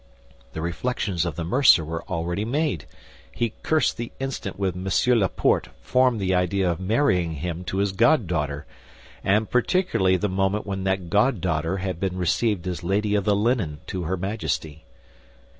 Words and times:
The 0.53 0.63
reflections 0.63 1.25
of 1.27 1.35
the 1.35 1.43
mercer 1.43 1.85
were 1.85 2.01
already 2.09 2.43
made; 2.43 2.85
he 3.31 3.53
cursed 3.61 3.97
the 3.97 4.11
instant 4.19 4.57
when 4.57 4.71
M. 4.73 4.89
Laporte 5.19 5.67
formed 5.83 6.19
the 6.19 6.33
idea 6.33 6.71
of 6.71 6.79
marrying 6.79 7.33
him 7.33 7.63
to 7.65 7.77
his 7.77 7.91
goddaughter, 7.91 8.65
and 9.23 9.47
particularly 9.47 10.17
the 10.17 10.27
moment 10.27 10.65
when 10.65 10.85
that 10.85 11.11
goddaughter 11.11 11.77
had 11.77 11.99
been 11.99 12.17
received 12.17 12.67
as 12.67 12.83
Lady 12.83 13.13
of 13.13 13.25
the 13.25 13.35
Linen 13.35 13.79
to 13.85 14.05
her 14.05 14.17
Majesty. 14.17 14.85